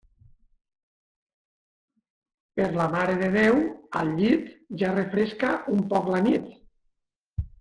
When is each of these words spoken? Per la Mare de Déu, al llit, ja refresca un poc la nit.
Per 2.59 2.69
la 2.79 2.87
Mare 2.95 3.17
de 3.19 3.29
Déu, 3.35 3.59
al 4.01 4.09
llit, 4.21 4.49
ja 4.83 4.93
refresca 4.95 5.51
un 5.75 5.83
poc 5.95 6.09
la 6.15 6.23
nit. 6.29 6.49